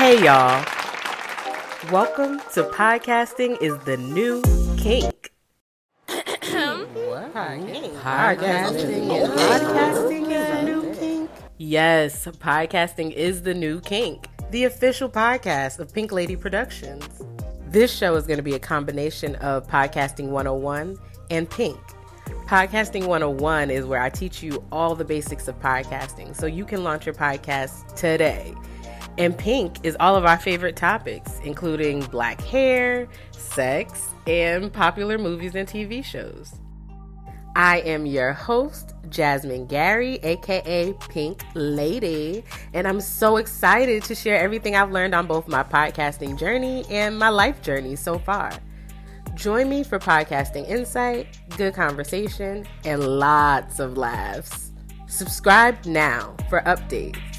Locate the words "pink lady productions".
15.92-17.06